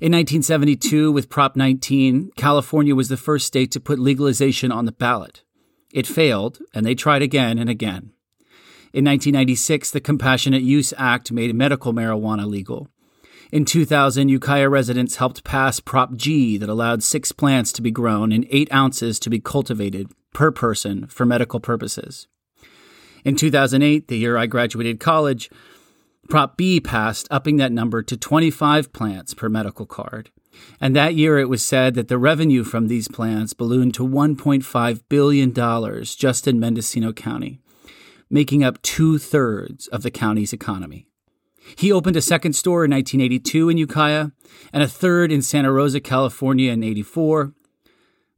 In 0.00 0.12
1972, 0.12 1.10
with 1.10 1.30
Prop 1.30 1.56
19, 1.56 2.30
California 2.36 2.94
was 2.94 3.08
the 3.08 3.16
first 3.16 3.46
state 3.46 3.70
to 3.72 3.80
put 3.80 3.98
legalization 3.98 4.70
on 4.70 4.84
the 4.84 4.92
ballot. 4.92 5.42
It 5.92 6.06
failed, 6.06 6.58
and 6.74 6.84
they 6.84 6.94
tried 6.94 7.22
again 7.22 7.58
and 7.58 7.70
again. 7.70 8.12
In 8.92 9.04
1996, 9.04 9.90
the 9.90 10.00
Compassionate 10.00 10.62
Use 10.62 10.92
Act 10.98 11.32
made 11.32 11.54
medical 11.54 11.94
marijuana 11.94 12.46
legal. 12.46 12.88
In 13.50 13.64
2000, 13.64 14.28
Ukiah 14.28 14.68
residents 14.68 15.16
helped 15.16 15.42
pass 15.42 15.80
Prop 15.80 16.16
G 16.16 16.58
that 16.58 16.68
allowed 16.68 17.02
six 17.02 17.32
plants 17.32 17.72
to 17.72 17.82
be 17.82 17.90
grown 17.90 18.30
and 18.30 18.46
eight 18.50 18.72
ounces 18.72 19.18
to 19.20 19.30
be 19.30 19.40
cultivated 19.40 20.10
per 20.34 20.50
person 20.50 21.06
for 21.06 21.24
medical 21.24 21.60
purposes. 21.60 22.28
In 23.24 23.36
2008, 23.36 24.08
the 24.08 24.18
year 24.18 24.36
I 24.36 24.46
graduated 24.46 25.00
college, 25.00 25.48
Prop 26.28 26.56
B 26.56 26.80
passed, 26.80 27.28
upping 27.30 27.56
that 27.56 27.72
number 27.72 28.02
to 28.02 28.16
25 28.16 28.92
plants 28.92 29.34
per 29.34 29.48
medical 29.48 29.86
card. 29.86 30.30
And 30.80 30.94
that 30.94 31.14
year 31.14 31.38
it 31.38 31.48
was 31.48 31.62
said 31.62 31.94
that 31.94 32.08
the 32.08 32.18
revenue 32.18 32.64
from 32.64 32.88
these 32.88 33.08
plants 33.08 33.52
ballooned 33.52 33.94
to 33.94 34.06
$1.5 34.06 35.02
billion 35.08 36.04
just 36.04 36.46
in 36.46 36.60
Mendocino 36.60 37.12
County, 37.12 37.60
making 38.30 38.62
up 38.62 38.80
two 38.82 39.18
thirds 39.18 39.88
of 39.88 40.02
the 40.02 40.10
county's 40.10 40.52
economy. 40.52 41.06
He 41.76 41.90
opened 41.90 42.16
a 42.16 42.22
second 42.22 42.52
store 42.52 42.84
in 42.84 42.90
1982 42.90 43.70
in 43.70 43.78
Ukiah 43.78 44.28
and 44.72 44.82
a 44.82 44.88
third 44.88 45.32
in 45.32 45.42
Santa 45.42 45.72
Rosa, 45.72 46.00
California 46.00 46.70
in 46.70 46.84
84. 46.84 47.54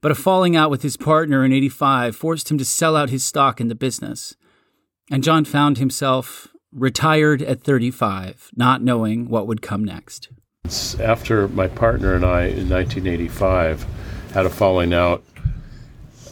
But 0.00 0.12
a 0.12 0.14
falling 0.14 0.54
out 0.54 0.70
with 0.70 0.82
his 0.82 0.96
partner 0.96 1.44
in 1.44 1.52
85 1.52 2.14
forced 2.14 2.50
him 2.50 2.58
to 2.58 2.64
sell 2.64 2.94
out 2.94 3.10
his 3.10 3.24
stock 3.24 3.60
in 3.60 3.68
the 3.68 3.74
business. 3.74 4.36
And 5.10 5.24
John 5.24 5.44
found 5.44 5.78
himself 5.78 6.48
retired 6.76 7.42
at 7.42 7.62
35, 7.62 8.50
not 8.54 8.82
knowing 8.82 9.28
what 9.28 9.46
would 9.46 9.62
come 9.62 9.82
next. 9.82 10.28
After 11.00 11.48
my 11.48 11.68
partner 11.68 12.14
and 12.14 12.24
I 12.24 12.42
in 12.44 12.68
1985 12.68 13.86
had 14.32 14.46
a 14.46 14.50
falling 14.50 14.92
out, 14.92 15.24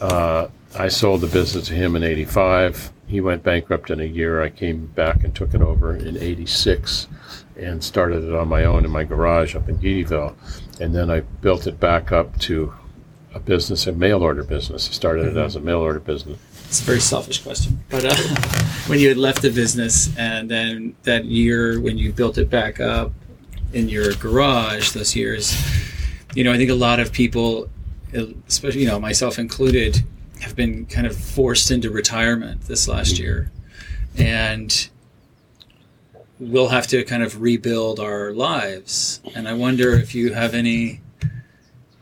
uh, 0.01 0.47
I 0.77 0.89
sold 0.89 1.21
the 1.21 1.27
business 1.27 1.67
to 1.67 1.73
him 1.73 1.95
in 1.95 2.03
85. 2.03 2.91
He 3.07 3.21
went 3.21 3.43
bankrupt 3.43 3.89
in 3.89 3.99
a 3.99 4.05
year. 4.05 4.41
I 4.41 4.49
came 4.49 4.87
back 4.87 5.23
and 5.23 5.33
took 5.33 5.53
it 5.53 5.61
over 5.61 5.95
in 5.95 6.17
86. 6.17 7.07
and 7.57 7.81
started 7.81 8.25
it 8.25 8.35
on 8.35 8.49
my 8.49 8.65
own 8.65 8.83
in 8.83 8.91
my 8.91 9.05
garage 9.05 9.55
up 9.55 9.69
in 9.69 9.77
Geedieville. 9.77 10.35
And 10.81 10.93
then 10.93 11.09
I 11.09 11.21
built 11.21 11.67
it 11.67 11.79
back 11.79 12.11
up 12.11 12.37
to 12.39 12.73
a 13.33 13.39
business, 13.39 13.87
a 13.87 13.93
mail 13.93 14.21
order 14.21 14.43
business. 14.43 14.89
I 14.89 14.91
started 14.91 15.27
mm-hmm. 15.27 15.37
it 15.37 15.41
as 15.41 15.55
a 15.55 15.61
mail 15.61 15.79
order 15.79 16.01
business. 16.01 16.37
It's 16.67 16.81
a 16.81 16.83
very 16.83 16.99
selfish 16.99 17.41
question, 17.41 17.79
but 17.89 18.05
uh, 18.05 18.15
when 18.87 18.99
you 18.99 19.07
had 19.07 19.17
left 19.17 19.41
the 19.41 19.51
business 19.51 20.15
and 20.17 20.49
then 20.49 20.95
that 21.03 21.25
year 21.25 21.79
when 21.79 21.97
you 21.97 22.11
built 22.11 22.37
it 22.37 22.49
back 22.49 22.79
up 22.79 23.11
in 23.73 23.89
your 23.89 24.13
garage, 24.13 24.91
those 24.91 25.15
years, 25.15 25.55
you 26.33 26.43
know, 26.43 26.51
I 26.51 26.57
think 26.57 26.69
a 26.69 26.75
lot 26.75 26.99
of 26.99 27.11
people, 27.11 27.69
especially 28.47 28.81
you 28.81 28.87
know 28.87 28.99
myself 28.99 29.39
included, 29.39 30.03
have 30.41 30.55
been 30.55 30.85
kind 30.85 31.07
of 31.07 31.15
forced 31.15 31.71
into 31.71 31.89
retirement 31.89 32.61
this 32.61 32.87
last 32.87 33.19
year, 33.19 33.51
and 34.17 34.89
we'll 36.39 36.69
have 36.69 36.87
to 36.87 37.03
kind 37.03 37.23
of 37.23 37.41
rebuild 37.41 37.99
our 37.99 38.31
lives. 38.33 39.21
And 39.33 39.47
I 39.47 39.53
wonder 39.53 39.93
if 39.93 40.13
you 40.13 40.33
have 40.33 40.53
any 40.53 41.01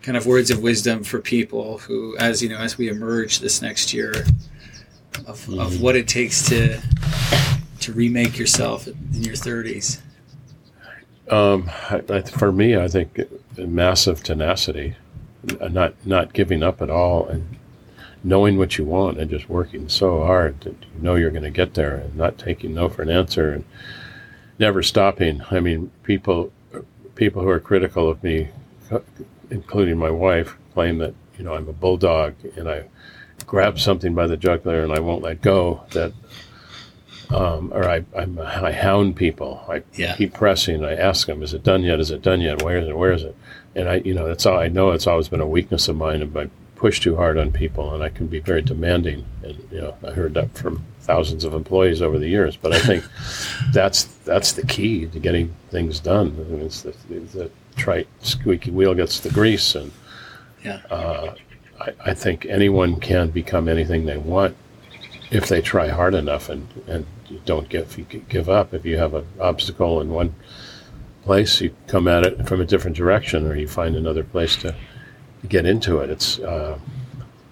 kind 0.01 0.17
of 0.17 0.25
words 0.25 0.51
of 0.51 0.62
wisdom 0.62 1.03
for 1.03 1.20
people 1.20 1.77
who, 1.79 2.17
as 2.17 2.41
you 2.41 2.50
know, 2.50 2.58
as 2.58 2.77
we 2.77 2.89
emerge 2.89 3.39
this 3.39 3.62
next 3.62 3.93
year, 3.93 4.25
of, 5.20 5.46
mm-hmm. 5.46 5.60
of 5.60 5.82
what 5.82 5.96
it 5.96 6.08
takes 6.08 6.48
to 6.50 6.82
to 7.79 7.91
remake 7.91 8.38
yourself 8.38 8.88
in 8.88 9.24
your 9.24 9.36
thirties. 9.36 10.01
Um, 11.29 11.70
I, 11.89 12.22
for 12.22 12.51
me, 12.51 12.77
I 12.77 12.88
think 12.88 13.20
massive 13.58 14.24
tenacity, 14.24 14.96
not 15.70 15.93
not 16.05 16.34
giving 16.34 16.63
up 16.63 16.82
at 16.82 16.89
all, 16.89 17.27
and 17.27 17.58
knowing 18.24 18.58
what 18.58 18.77
you 18.77 18.86
want 18.86 19.17
and 19.17 19.29
just 19.29 19.50
working 19.50 19.89
so 19.89 20.24
hard 20.24 20.62
that 20.62 20.75
you 20.96 21.01
know 21.01 21.15
you're 21.15 21.32
going 21.32 21.43
to 21.43 21.50
get 21.50 21.74
there, 21.74 21.96
and 21.96 22.15
not 22.15 22.38
taking 22.38 22.74
no 22.74 22.89
for 22.89 23.01
an 23.01 23.10
answer, 23.10 23.53
and 23.53 23.65
never 24.60 24.84
stopping. 24.84 25.41
I 25.51 25.60
mean, 25.60 25.91
people 26.03 26.51
people 27.15 27.41
who 27.41 27.50
are 27.50 27.60
critical 27.60 28.10
of 28.10 28.24
me, 28.24 28.50
including 29.50 29.98
my 29.98 30.10
wife, 30.10 30.55
claim 30.74 30.98
that 31.00 31.13
you 31.38 31.43
know 31.43 31.53
I'm 31.53 31.67
a 31.67 31.74
bulldog 31.74 32.36
and 32.55 32.70
I 32.70 32.86
grab 33.48 33.80
something 33.80 34.14
by 34.14 34.28
the 34.28 34.38
jugular 34.38 34.84
and 34.84 34.92
I 34.92 35.00
won't 35.00 35.24
let 35.24 35.42
go. 35.42 35.84
That 35.92 36.14
um, 37.34 37.72
or 37.74 37.90
I, 37.90 38.04
I'm, 38.16 38.40
I 38.40 38.72
hound 38.72 39.16
people. 39.16 39.64
I 39.68 39.84
yeah. 39.96 40.16
keep 40.16 40.34
pressing. 40.34 40.86
I 40.86 40.94
ask 40.94 41.28
them, 41.28 41.42
"Is 41.42 41.54
it 41.54 41.64
done 41.64 41.84
yet? 41.84 42.00
Is 42.00 42.12
it 42.12 42.22
done 42.22 42.42
yet? 42.42 42.62
Where 42.62 42.78
is 42.78 42.88
it? 42.88 42.98
Where 42.98 43.12
is 43.12 43.24
it?" 43.24 43.36
And 43.76 43.90
I, 43.90 43.96
you 43.98 44.14
know, 44.14 44.28
that's 44.28 44.46
all 44.46 44.60
I 44.60 44.68
know. 44.68 44.92
It's 44.92 45.08
always 45.08 45.30
been 45.30 45.42
a 45.42 45.48
weakness 45.48 45.88
of 45.88 45.96
mine. 45.96 46.22
If 46.22 46.36
I 46.36 46.50
push 46.76 47.00
too 47.00 47.16
hard 47.16 47.38
on 47.38 47.52
people, 47.52 47.94
and 47.94 48.04
I 48.04 48.10
can 48.10 48.28
be 48.28 48.40
very 48.40 48.62
demanding. 48.62 49.26
And 49.42 49.68
you 49.72 49.82
know, 49.82 49.96
I 50.06 50.12
heard 50.12 50.36
that 50.36 50.54
from 50.56 50.86
thousands 51.02 51.44
of 51.44 51.54
employees 51.54 52.02
over 52.02 52.20
the 52.20 52.28
years. 52.28 52.56
But 52.56 52.74
I 52.74 52.80
think 52.80 53.04
that's 53.74 54.04
that's 54.26 54.52
the 54.54 54.66
key 54.66 55.08
to 55.08 55.20
getting 55.20 55.56
things 55.70 56.00
done. 56.00 56.36
I 56.40 56.52
mean, 56.52 56.62
it's 56.62 56.84
the, 56.84 56.92
the 57.10 57.50
trite 57.76 58.08
squeaky 58.22 58.72
wheel 58.72 58.94
gets 58.94 59.22
the 59.22 59.30
grease, 59.30 59.74
and 59.76 59.92
yeah. 60.64 60.82
Uh, 60.92 61.34
I, 61.80 61.94
I 62.06 62.13
think 62.13 62.46
anyone 62.46 63.00
can 63.00 63.30
become 63.30 63.68
anything 63.68 64.06
they 64.06 64.18
want 64.18 64.56
if 65.32 65.48
they 65.48 65.62
try 65.62 65.88
hard 65.88 66.13
enough 66.13 66.50
and, 66.50 66.68
and 66.88 67.06
don't 67.46 67.68
give 67.70 67.98
give 68.30 68.50
up. 68.50 68.74
If 68.74 68.86
you 68.86 68.98
have 68.98 69.13
an 69.13 69.25
obstacle 69.39 70.01
in 70.01 70.10
one 70.10 70.34
place, 71.24 71.60
you 71.62 71.75
come 71.88 72.08
at 72.08 72.24
it 72.24 72.48
from 72.48 72.62
a 72.62 72.65
different 72.65 72.96
direction, 72.96 73.48
or 73.48 73.56
you 73.56 73.68
find 73.68 73.96
another 73.96 74.24
place 74.24 74.56
to 74.58 74.75
get 75.50 75.65
into 75.65 76.00
it. 76.00 76.10
It's 76.10 76.39
uh, 76.39 76.77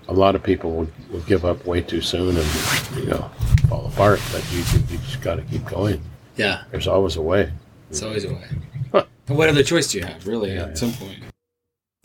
a 0.08 0.14
lot 0.14 0.36
of 0.36 0.44
people 0.44 0.72
would, 0.74 0.94
would 1.12 1.26
give 1.26 1.46
up 1.46 1.66
way 1.66 1.82
too 1.82 2.02
soon 2.02 2.38
and 2.38 2.48
you 2.98 3.06
know 3.06 3.32
fall 3.68 3.88
apart. 3.88 4.22
But 4.32 4.46
you, 4.52 4.60
you 4.90 4.98
just 5.00 5.22
got 5.22 5.36
to 5.36 5.42
keep 5.44 5.66
going. 5.66 6.02
Yeah, 6.38 6.64
there's 6.72 6.88
always 6.88 7.16
a 7.16 7.22
way. 7.22 7.52
There's 7.90 8.04
always 8.04 8.26
a 8.26 8.34
way. 8.34 8.48
Huh. 8.92 9.06
what 9.28 9.50
other 9.50 9.64
choice 9.64 9.92
do 9.92 10.00
you 10.00 10.06
have, 10.06 10.28
really? 10.28 10.54
Yeah, 10.54 10.64
at 10.64 10.70
yeah. 10.70 10.74
some 10.76 10.94
point. 10.94 11.31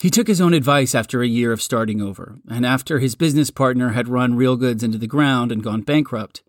He 0.06 0.10
took 0.10 0.28
his 0.28 0.40
own 0.40 0.54
advice 0.54 0.94
after 0.94 1.20
a 1.20 1.26
year 1.26 1.50
of 1.50 1.60
starting 1.60 2.00
over, 2.00 2.38
and 2.48 2.64
after 2.64 3.00
his 3.00 3.16
business 3.16 3.50
partner 3.50 3.88
had 3.88 4.06
run 4.06 4.36
Real 4.36 4.54
Goods 4.54 4.84
into 4.84 4.98
the 4.98 5.08
ground 5.08 5.50
and 5.50 5.64
gone 5.64 5.80
bankrupt, 5.80 6.44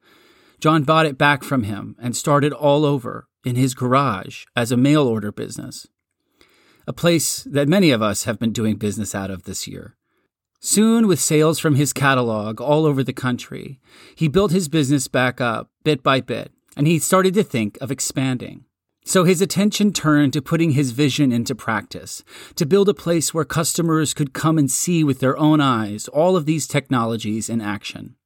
John 0.59 0.83
bought 0.83 1.07
it 1.07 1.17
back 1.17 1.43
from 1.43 1.63
him 1.63 1.95
and 1.99 2.15
started 2.15 2.53
all 2.53 2.85
over 2.85 3.27
in 3.43 3.55
his 3.55 3.73
garage 3.73 4.45
as 4.55 4.71
a 4.71 4.77
mail 4.77 5.07
order 5.07 5.31
business. 5.31 5.87
A 6.85 6.93
place 6.93 7.45
that 7.45 7.67
many 7.67 7.89
of 7.89 7.99
us 7.99 8.25
have 8.25 8.37
been 8.37 8.53
doing 8.53 8.75
business 8.75 9.15
out 9.15 9.31
of 9.31 9.45
this 9.45 9.67
year. 9.67 9.95
Soon, 10.59 11.07
with 11.07 11.19
sales 11.19 11.57
from 11.57 11.73
his 11.73 11.93
catalog 11.93 12.61
all 12.61 12.85
over 12.85 13.03
the 13.03 13.11
country, 13.11 13.79
he 14.15 14.27
built 14.27 14.51
his 14.51 14.69
business 14.69 15.07
back 15.07 15.41
up 15.41 15.71
bit 15.83 16.03
by 16.03 16.21
bit, 16.21 16.51
and 16.75 16.85
he 16.85 16.99
started 16.99 17.33
to 17.33 17.43
think 17.43 17.79
of 17.81 17.89
expanding. 17.89 18.65
So 19.07 19.23
his 19.23 19.41
attention 19.41 19.93
turned 19.93 20.33
to 20.33 20.41
putting 20.41 20.71
his 20.71 20.91
vision 20.91 21.31
into 21.31 21.55
practice, 21.55 22.25
to 22.55 22.65
build 22.65 22.89
a 22.89 22.93
place 22.93 23.33
where 23.33 23.45
customers 23.45 24.13
could 24.13 24.33
come 24.33 24.57
and 24.57 24.69
see 24.69 25.01
with 25.01 25.21
their 25.21 25.37
own 25.37 25.61
eyes 25.61 26.09
all 26.09 26.35
of 26.35 26.45
these 26.45 26.67
technologies 26.67 27.47
in 27.47 27.61
action. 27.61 28.17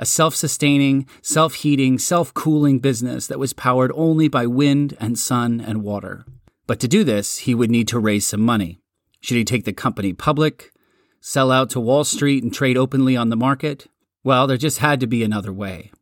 A 0.00 0.04
self 0.04 0.34
sustaining, 0.34 1.06
self 1.22 1.54
heating, 1.54 1.96
self 1.96 2.34
cooling 2.34 2.80
business 2.80 3.28
that 3.28 3.38
was 3.38 3.52
powered 3.52 3.92
only 3.94 4.26
by 4.26 4.48
wind 4.48 4.96
and 4.98 5.16
sun 5.16 5.60
and 5.60 5.84
water. 5.84 6.24
But 6.66 6.80
to 6.80 6.88
do 6.88 7.04
this, 7.04 7.38
he 7.38 7.54
would 7.54 7.70
need 7.70 7.86
to 7.86 8.00
raise 8.00 8.26
some 8.26 8.40
money. 8.40 8.80
Should 9.20 9.36
he 9.36 9.44
take 9.44 9.64
the 9.64 9.72
company 9.72 10.12
public? 10.12 10.72
Sell 11.20 11.52
out 11.52 11.70
to 11.70 11.78
Wall 11.78 12.02
Street 12.02 12.42
and 12.42 12.52
trade 12.52 12.76
openly 12.76 13.16
on 13.16 13.28
the 13.28 13.36
market? 13.36 13.86
Well, 14.24 14.48
there 14.48 14.56
just 14.56 14.78
had 14.78 14.98
to 14.98 15.06
be 15.06 15.22
another 15.22 15.52
way. 15.52 15.92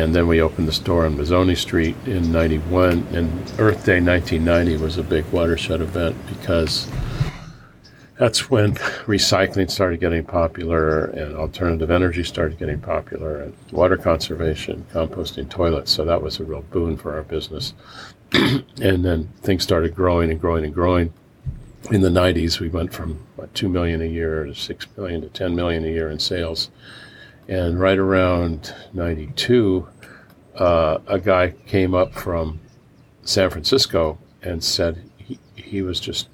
And 0.00 0.14
then 0.14 0.28
we 0.28 0.40
opened 0.40 0.68
the 0.68 0.72
store 0.72 1.06
on 1.06 1.16
Mazzoni 1.16 1.56
Street 1.56 1.96
in 2.06 2.30
91. 2.30 3.04
And 3.12 3.32
Earth 3.58 3.84
Day 3.84 4.00
1990 4.00 4.76
was 4.76 4.96
a 4.96 5.02
big 5.02 5.24
watershed 5.32 5.80
event 5.80 6.14
because 6.28 6.88
that's 8.16 8.48
when 8.48 8.74
recycling 9.06 9.68
started 9.68 9.98
getting 9.98 10.22
popular 10.22 11.06
and 11.06 11.34
alternative 11.34 11.90
energy 11.90 12.22
started 12.22 12.60
getting 12.60 12.78
popular 12.78 13.40
and 13.40 13.56
water 13.72 13.96
conservation, 13.96 14.86
composting 14.92 15.50
toilets. 15.50 15.90
So 15.90 16.04
that 16.04 16.22
was 16.22 16.38
a 16.38 16.44
real 16.44 16.62
boon 16.62 16.96
for 16.96 17.16
our 17.16 17.24
business. 17.24 17.74
and 18.32 19.04
then 19.04 19.32
things 19.40 19.64
started 19.64 19.96
growing 19.96 20.30
and 20.30 20.40
growing 20.40 20.64
and 20.64 20.72
growing. 20.72 21.12
In 21.90 22.02
the 22.02 22.08
90s, 22.08 22.60
we 22.60 22.68
went 22.68 22.92
from 22.92 23.26
what, 23.34 23.52
2 23.52 23.68
million 23.68 24.00
a 24.00 24.04
year 24.04 24.44
to 24.44 24.54
6 24.54 24.86
million 24.96 25.22
to 25.22 25.28
10 25.28 25.56
million 25.56 25.84
a 25.84 25.88
year 25.88 26.08
in 26.08 26.20
sales. 26.20 26.70
And 27.48 27.80
right 27.80 27.98
around 27.98 28.74
92, 28.92 29.88
uh, 30.54 30.98
a 31.06 31.18
guy 31.18 31.54
came 31.66 31.94
up 31.94 32.12
from 32.12 32.60
San 33.24 33.48
Francisco 33.48 34.18
and 34.42 34.62
said 34.62 35.02
he, 35.16 35.38
he 35.54 35.82
was 35.82 35.98
just 35.98 36.28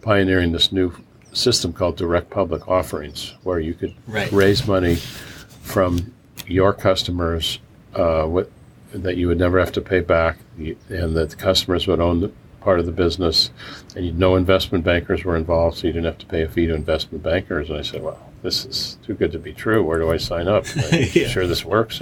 pioneering 0.00 0.52
this 0.52 0.70
new 0.70 0.92
system 1.32 1.72
called 1.72 1.96
direct 1.96 2.30
public 2.30 2.68
offerings, 2.68 3.34
where 3.42 3.58
you 3.58 3.74
could 3.74 3.94
right. 4.06 4.30
raise 4.30 4.66
money 4.66 4.94
from 4.94 6.14
your 6.46 6.72
customers 6.72 7.58
uh, 7.94 8.26
with, 8.28 8.50
that 8.92 9.16
you 9.16 9.26
would 9.26 9.38
never 9.38 9.58
have 9.58 9.72
to 9.72 9.80
pay 9.80 10.00
back, 10.00 10.38
and 10.56 11.16
that 11.16 11.30
the 11.30 11.36
customers 11.36 11.86
would 11.88 12.00
own 12.00 12.20
the, 12.20 12.32
part 12.60 12.78
of 12.78 12.86
the 12.86 12.92
business, 12.92 13.50
and 13.96 14.18
no 14.18 14.36
investment 14.36 14.84
bankers 14.84 15.24
were 15.24 15.36
involved, 15.36 15.78
so 15.78 15.86
you 15.86 15.92
didn't 15.92 16.06
have 16.06 16.18
to 16.18 16.26
pay 16.26 16.42
a 16.42 16.48
fee 16.48 16.66
to 16.66 16.74
investment 16.74 17.24
bankers. 17.24 17.70
And 17.70 17.78
I 17.78 17.82
said, 17.82 18.02
well, 18.02 18.18
this 18.44 18.66
is 18.66 18.98
too 19.02 19.14
good 19.14 19.32
to 19.32 19.38
be 19.38 19.54
true. 19.54 19.82
Where 19.82 19.98
do 19.98 20.12
I 20.12 20.18
sign 20.18 20.46
up? 20.46 20.66
I'm 20.92 21.08
yeah. 21.14 21.26
sure 21.28 21.46
this 21.46 21.64
works. 21.64 21.98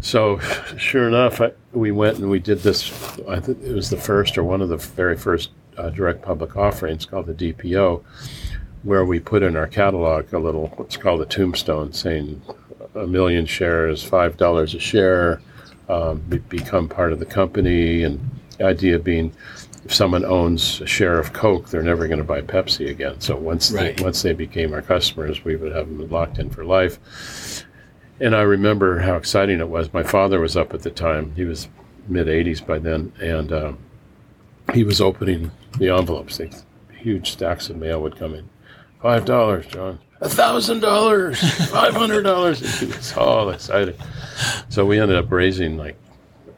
So, 0.00 0.38
sure 0.76 1.08
enough, 1.08 1.40
I, 1.40 1.52
we 1.72 1.92
went 1.92 2.18
and 2.18 2.28
we 2.28 2.40
did 2.40 2.58
this. 2.58 2.92
I 3.28 3.40
think 3.40 3.62
it 3.62 3.72
was 3.72 3.88
the 3.88 3.96
first 3.96 4.36
or 4.36 4.44
one 4.44 4.60
of 4.60 4.68
the 4.68 4.76
very 4.76 5.16
first 5.16 5.50
uh, 5.76 5.90
direct 5.90 6.22
public 6.22 6.56
offerings 6.56 7.06
called 7.06 7.26
the 7.26 7.34
DPO, 7.34 8.02
where 8.82 9.04
we 9.04 9.20
put 9.20 9.42
in 9.44 9.56
our 9.56 9.68
catalog 9.68 10.32
a 10.32 10.38
little 10.38 10.68
what's 10.76 10.96
called 10.96 11.20
a 11.20 11.26
tombstone 11.26 11.92
saying 11.92 12.42
a 12.96 13.06
million 13.06 13.46
shares, 13.46 14.02
five 14.02 14.36
dollars 14.36 14.74
a 14.74 14.80
share, 14.80 15.40
um, 15.88 16.18
be, 16.28 16.38
become 16.38 16.88
part 16.88 17.12
of 17.12 17.20
the 17.20 17.26
company, 17.26 18.02
and 18.02 18.18
the 18.56 18.64
idea 18.64 18.98
being 18.98 19.32
if 19.84 19.94
someone 19.94 20.24
owns 20.24 20.80
a 20.80 20.86
share 20.86 21.18
of 21.18 21.32
Coke, 21.32 21.68
they're 21.68 21.82
never 21.82 22.06
going 22.06 22.18
to 22.18 22.24
buy 22.24 22.40
Pepsi 22.40 22.90
again. 22.90 23.20
So 23.20 23.36
once 23.36 23.70
right. 23.70 23.96
they, 23.96 24.02
once 24.02 24.22
they 24.22 24.32
became 24.32 24.72
our 24.72 24.82
customers, 24.82 25.44
we 25.44 25.56
would 25.56 25.72
have 25.72 25.88
them 25.88 26.08
locked 26.10 26.38
in 26.38 26.50
for 26.50 26.64
life. 26.64 27.64
And 28.20 28.34
I 28.34 28.42
remember 28.42 28.98
how 28.98 29.16
exciting 29.16 29.60
it 29.60 29.68
was. 29.68 29.92
My 29.92 30.02
father 30.02 30.40
was 30.40 30.56
up 30.56 30.74
at 30.74 30.82
the 30.82 30.90
time; 30.90 31.32
he 31.36 31.44
was 31.44 31.68
mid 32.08 32.26
80s 32.26 32.66
by 32.66 32.78
then, 32.78 33.12
and 33.20 33.52
uh, 33.52 33.72
he 34.74 34.82
was 34.84 35.00
opening 35.00 35.50
the 35.78 35.90
envelopes. 35.90 36.38
They, 36.38 36.50
huge 36.96 37.30
stacks 37.30 37.70
of 37.70 37.76
mail 37.76 38.02
would 38.02 38.16
come 38.16 38.34
in. 38.34 38.48
Five 39.00 39.24
dollars, 39.24 39.66
John. 39.66 40.00
A 40.20 40.28
thousand 40.28 40.80
dollars. 40.80 41.38
Five 41.70 41.94
hundred 41.94 42.22
dollars. 42.22 42.80
He 42.80 42.86
was 42.86 43.16
all 43.16 43.50
excited. 43.50 43.96
So 44.68 44.84
we 44.84 44.98
ended 44.98 45.16
up 45.16 45.30
raising 45.30 45.76
like 45.76 45.96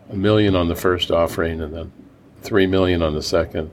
a 0.08 0.16
million 0.16 0.56
on 0.56 0.68
the 0.68 0.74
first 0.74 1.10
offering, 1.10 1.60
and 1.60 1.74
then 1.74 1.92
three 2.42 2.66
million 2.66 3.02
on 3.02 3.14
the 3.14 3.22
second, 3.22 3.70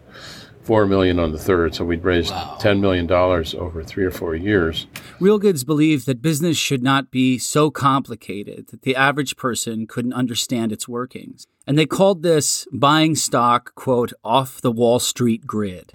four 0.61 0.85
million 0.85 1.19
on 1.19 1.31
the 1.31 1.37
third. 1.39 1.75
So 1.75 1.85
we'd 1.85 2.03
raised 2.03 2.31
Wow. 2.31 2.57
ten 2.59 2.81
million 2.81 3.07
dollars 3.07 3.53
over 3.55 3.83
three 3.83 4.03
or 4.05 4.11
four 4.11 4.35
years. 4.35 4.87
Real 5.19 5.39
Goods 5.39 5.63
believed 5.63 6.05
that 6.05 6.21
business 6.21 6.57
should 6.57 6.83
not 6.83 7.09
be 7.11 7.37
so 7.37 7.71
complicated 7.71 8.67
that 8.67 8.81
the 8.83 8.95
average 8.95 9.35
person 9.35 9.87
couldn't 9.87 10.13
understand 10.13 10.71
its 10.71 10.87
workings. 10.87 11.47
And 11.65 11.77
they 11.77 11.85
called 11.85 12.23
this 12.23 12.67
buying 12.71 13.15
stock, 13.15 13.73
quote, 13.75 14.13
off 14.23 14.61
the 14.61 14.71
Wall 14.71 14.99
Street 14.99 15.45
grid. 15.45 15.91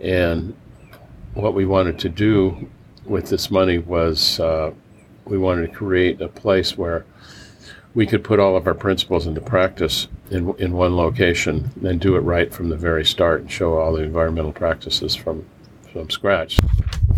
And 0.00 0.54
what 1.34 1.52
we 1.54 1.66
wanted 1.66 1.98
to 2.00 2.08
do 2.08 2.68
with 3.04 3.28
this 3.28 3.50
money 3.50 3.78
was 3.78 4.40
uh, 4.40 4.72
we 5.26 5.36
wanted 5.36 5.66
to 5.70 5.72
create 5.76 6.20
a 6.20 6.28
place 6.28 6.76
where 6.78 7.04
we 7.94 8.06
could 8.06 8.22
put 8.22 8.38
all 8.38 8.56
of 8.56 8.66
our 8.66 8.74
principles 8.74 9.26
into 9.26 9.40
practice 9.40 10.08
in, 10.30 10.54
in 10.58 10.72
one 10.72 10.96
location 10.96 11.70
and 11.84 12.00
do 12.00 12.16
it 12.16 12.20
right 12.20 12.52
from 12.52 12.68
the 12.68 12.76
very 12.76 13.04
start 13.04 13.40
and 13.40 13.50
show 13.50 13.78
all 13.78 13.92
the 13.92 14.02
environmental 14.02 14.52
practices 14.52 15.14
from, 15.14 15.44
from 15.92 16.08
scratch. 16.08 16.58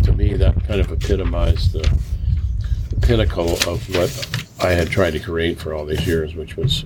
To 0.03 0.13
me, 0.13 0.33
that 0.33 0.63
kind 0.65 0.81
of 0.81 0.91
epitomized 0.91 1.73
the, 1.73 1.99
the 2.89 3.07
pinnacle 3.07 3.53
of 3.67 3.87
what 3.95 4.45
I 4.63 4.71
had 4.71 4.89
tried 4.89 5.11
to 5.11 5.19
create 5.19 5.59
for 5.59 5.73
all 5.73 5.85
these 5.85 6.05
years, 6.07 6.33
which 6.35 6.57
was 6.57 6.85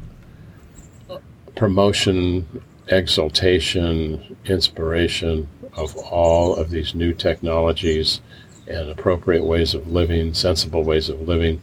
promotion, 1.55 2.61
exaltation, 2.89 4.37
inspiration 4.45 5.47
of 5.73 5.95
all 5.95 6.55
of 6.55 6.69
these 6.69 6.93
new 6.93 7.13
technologies 7.13 8.21
and 8.67 8.89
appropriate 8.89 9.45
ways 9.45 9.73
of 9.73 9.87
living, 9.87 10.33
sensible 10.33 10.83
ways 10.83 11.07
of 11.07 11.21
living, 11.21 11.61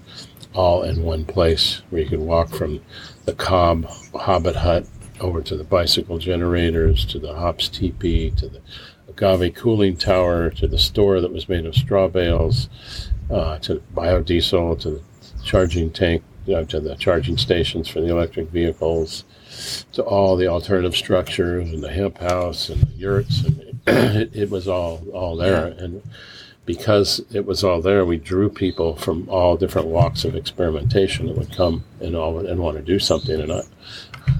all 0.54 0.82
in 0.82 1.02
one 1.02 1.24
place 1.24 1.82
where 1.90 2.02
you 2.02 2.08
could 2.08 2.20
walk 2.20 2.48
from 2.50 2.80
the 3.24 3.34
cob 3.34 3.84
Hobbit 4.14 4.56
hut 4.56 4.86
over 5.20 5.42
to 5.42 5.56
the 5.56 5.64
bicycle 5.64 6.18
generators, 6.18 7.04
to 7.06 7.18
the 7.18 7.34
Hops 7.34 7.68
teepee, 7.68 8.30
to 8.32 8.48
the 8.48 8.60
agave 9.08 9.54
cooling 9.54 9.96
tower, 9.96 10.50
to 10.50 10.66
the 10.66 10.78
store 10.78 11.20
that 11.20 11.32
was 11.32 11.48
made 11.48 11.66
of 11.66 11.74
straw 11.74 12.08
bales, 12.08 12.68
uh, 13.30 13.58
to 13.58 13.82
biodiesel, 13.94 14.78
to 14.80 14.90
the 14.90 15.02
charging 15.42 15.90
tank, 15.90 16.22
uh, 16.54 16.64
to 16.64 16.80
the 16.80 16.94
charging 16.96 17.36
stations 17.36 17.88
for 17.88 18.00
the 18.00 18.08
electric 18.08 18.48
vehicles, 18.48 19.24
to 19.92 20.02
all 20.02 20.36
the 20.36 20.46
alternative 20.46 20.96
structures 20.96 21.70
and 21.70 21.82
the 21.82 21.92
hemp 21.92 22.18
house 22.18 22.68
and 22.68 22.82
the 22.82 22.92
yurts, 22.92 23.44
and 23.44 23.60
it, 23.86 24.30
it 24.34 24.50
was 24.50 24.66
all 24.66 25.02
all 25.12 25.36
there. 25.36 25.66
And 25.66 26.02
because 26.66 27.20
it 27.32 27.44
was 27.44 27.62
all 27.62 27.80
there, 27.80 28.04
we 28.04 28.16
drew 28.16 28.48
people 28.48 28.96
from 28.96 29.28
all 29.28 29.56
different 29.56 29.88
walks 29.88 30.24
of 30.24 30.34
experimentation 30.34 31.26
that 31.26 31.36
would 31.36 31.54
come 31.54 31.84
and 32.00 32.16
all 32.16 32.46
and 32.46 32.60
want 32.60 32.76
to 32.76 32.82
do 32.82 32.98
something. 32.98 33.40
And 33.40 33.52
I, 33.52 33.62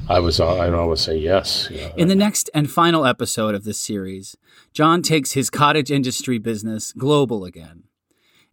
I 0.08 0.18
was 0.20 0.40
I'd 0.40 0.72
always 0.72 1.00
say 1.00 1.16
yes. 1.16 1.68
you 1.70 1.78
know. 1.78 1.92
In 1.96 2.08
the 2.08 2.14
next 2.14 2.48
and 2.54 2.70
final 2.70 3.04
episode 3.04 3.54
of 3.54 3.64
this 3.64 3.78
series, 3.78 4.36
John 4.72 5.02
takes 5.02 5.32
his 5.32 5.50
cottage 5.50 5.90
industry 5.90 6.38
business 6.38 6.92
global 6.92 7.44
again, 7.44 7.84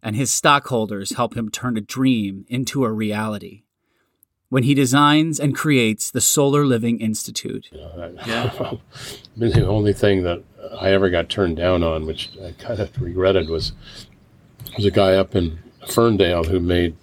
and 0.02 0.16
his 0.16 0.32
stockholders 0.32 1.16
help 1.16 1.36
him 1.36 1.50
turn 1.50 1.76
a 1.76 1.80
dream 1.80 2.44
into 2.48 2.84
a 2.84 2.92
reality 2.92 3.61
when 4.52 4.64
he 4.64 4.74
designs 4.74 5.40
and 5.40 5.54
creates 5.54 6.10
the 6.10 6.20
Solar 6.20 6.66
Living 6.66 7.00
Institute. 7.00 7.70
Yeah. 7.72 8.74
the 9.38 9.66
only 9.66 9.94
thing 9.94 10.24
that 10.24 10.42
I 10.78 10.90
ever 10.92 11.08
got 11.08 11.30
turned 11.30 11.56
down 11.56 11.82
on, 11.82 12.04
which 12.04 12.28
I 12.44 12.52
kind 12.62 12.78
of 12.78 12.90
regretted, 13.00 13.48
was 13.48 13.72
was 14.76 14.84
a 14.84 14.90
guy 14.90 15.14
up 15.14 15.34
in 15.34 15.58
Ferndale 15.88 16.44
who 16.44 16.60
made 16.60 16.94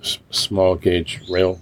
s- 0.00 0.18
small 0.30 0.76
gauge 0.76 1.20
rail 1.28 1.60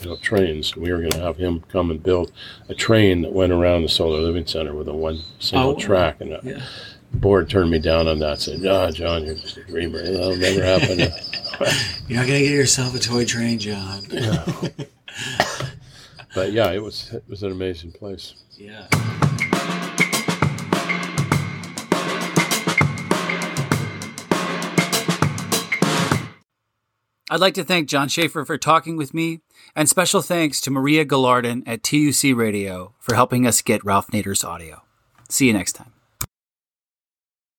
you 0.00 0.10
know, 0.10 0.16
trains. 0.16 0.74
We 0.74 0.90
were 0.90 0.98
going 0.98 1.12
to 1.12 1.20
have 1.20 1.36
him 1.36 1.60
come 1.68 1.92
and 1.92 2.02
build 2.02 2.32
a 2.68 2.74
train 2.74 3.22
that 3.22 3.32
went 3.32 3.52
around 3.52 3.82
the 3.82 3.88
Solar 3.88 4.18
Living 4.18 4.46
Center 4.46 4.74
with 4.74 4.88
a 4.88 4.94
one 4.94 5.20
single 5.38 5.70
Oh, 5.70 5.78
track. 5.78 6.20
And 6.20 6.32
the 6.32 6.60
board 7.12 7.48
turned 7.48 7.70
me 7.70 7.78
down 7.78 8.08
on 8.08 8.18
that. 8.18 8.40
Said, 8.40 8.66
"Ah, 8.66 8.90
John, 8.90 9.24
you're 9.24 9.36
just 9.36 9.58
a 9.58 9.62
dreamer. 9.62 10.02
That'll 10.02 10.34
never 10.34 10.64
happen." 10.64 11.08
You're 12.08 12.18
not 12.20 12.26
gonna 12.26 12.40
get 12.40 12.50
yourself 12.50 12.94
a 12.94 12.98
toy 12.98 13.24
train, 13.24 13.58
John. 13.58 14.02
but 16.34 16.52
yeah, 16.52 16.70
it 16.72 16.82
was 16.82 17.12
it 17.12 17.24
was 17.28 17.42
an 17.42 17.52
amazing 17.52 17.92
place. 17.92 18.34
Yeah. 18.56 18.86
I'd 27.30 27.40
like 27.40 27.54
to 27.54 27.64
thank 27.64 27.88
John 27.88 28.08
Schaeffer 28.08 28.44
for 28.44 28.58
talking 28.58 28.98
with 28.98 29.14
me, 29.14 29.40
and 29.74 29.88
special 29.88 30.20
thanks 30.20 30.60
to 30.60 30.70
Maria 30.70 31.06
Gilardin 31.06 31.62
at 31.66 31.82
TUC 31.82 32.36
Radio 32.36 32.94
for 33.00 33.14
helping 33.14 33.46
us 33.46 33.62
get 33.62 33.82
Ralph 33.82 34.08
Nader's 34.08 34.44
audio. 34.44 34.82
See 35.30 35.46
you 35.46 35.54
next 35.54 35.72
time. 35.72 35.91